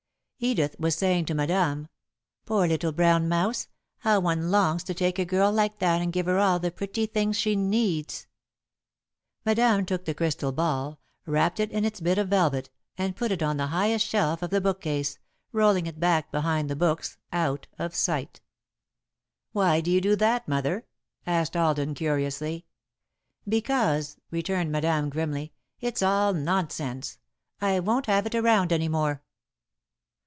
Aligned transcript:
Edith 0.43 0.75
was 0.79 0.95
saying 0.95 1.25
to 1.25 1.35
Madame: 1.35 1.87
"Poor 2.47 2.67
little 2.67 2.91
brown 2.91 3.29
mouse! 3.29 3.67
How 3.99 4.19
one 4.19 4.49
longs 4.49 4.83
to 4.85 4.93
take 4.95 5.19
a 5.19 5.23
girl 5.23 5.51
like 5.51 5.77
that 5.77 6.01
and 6.01 6.11
give 6.11 6.25
her 6.25 6.39
all 6.39 6.57
the 6.57 6.71
pretty 6.71 7.05
things 7.05 7.37
she 7.37 7.55
needs!" 7.55 8.25
[Sidenote: 9.43 9.43
Edith's 9.43 9.43
Desire 9.43 9.43
for 9.43 9.51
Rosemary] 9.51 9.75
Madame 9.75 9.85
took 9.85 10.05
the 10.05 10.17
crystal 10.17 10.51
ball, 10.51 10.99
wrapped 11.31 11.59
it 11.59 11.71
in 11.71 11.85
its 11.85 11.99
bit 12.01 12.17
of 12.17 12.29
velvet, 12.29 12.71
and 12.97 13.15
put 13.15 13.31
it 13.31 13.43
on 13.43 13.57
the 13.57 13.67
highest 13.67 14.07
shelf 14.07 14.41
of 14.41 14.49
the 14.49 14.59
bookcase, 14.59 15.19
rolling 15.51 15.85
it 15.85 15.99
back 15.99 16.31
behind 16.31 16.71
the 16.71 16.75
books, 16.75 17.17
out 17.31 17.67
of 17.77 17.93
sight. 17.93 18.41
"Why 19.51 19.79
do 19.79 19.91
you 19.91 20.01
do 20.01 20.15
that, 20.15 20.47
Mother?" 20.47 20.87
asked 21.27 21.55
Alden, 21.55 21.93
curiously. 21.93 22.65
"Because," 23.47 24.17
returned 24.31 24.71
Madame, 24.71 25.11
grimly, 25.11 25.53
"it's 25.79 26.01
all 26.01 26.33
nonsense. 26.33 27.19
I 27.61 27.79
won't 27.79 28.07
have 28.07 28.25
it 28.25 28.33
around 28.33 28.73
any 28.73 28.87
more." 28.89 29.21